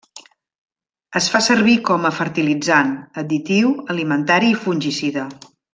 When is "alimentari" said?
3.97-4.55